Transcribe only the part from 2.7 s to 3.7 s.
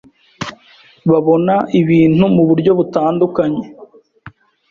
butandukanye.